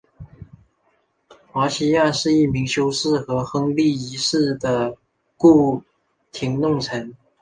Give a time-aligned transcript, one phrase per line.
[1.51, 4.97] 华西亚是一名修士和亨利一世的
[5.37, 5.83] 宫
[6.31, 7.15] 廷弄臣。